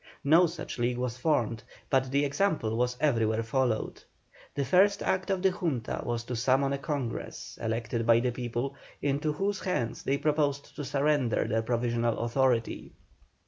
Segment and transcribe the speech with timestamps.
[0.23, 4.01] No such league was formed, but the example was everywhere followed.
[4.55, 8.73] The first act of the Junta was to summon a Congress, elected by the people,
[9.03, 12.93] into whose hands they proposed to surrender their provisional authority.